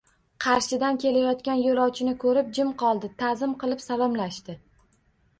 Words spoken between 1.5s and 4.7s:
yoʻlovchini koʻrib jim qoldi, taʼzim qilib salomlashdi.